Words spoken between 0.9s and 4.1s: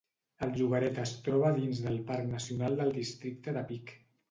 es troba dins del Parc nacional del districte de Peak.